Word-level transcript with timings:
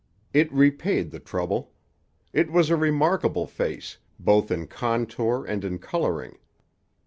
It 0.33 0.51
repaid 0.51 1.11
the 1.11 1.19
trouble. 1.19 1.73
It 2.33 2.51
was 2.51 2.71
a 2.71 2.75
remarkable 2.75 3.45
face, 3.45 3.97
both 4.19 4.49
in 4.49 4.65
contour 4.65 5.45
and 5.47 5.63
in 5.63 5.77
coloring. 5.77 6.39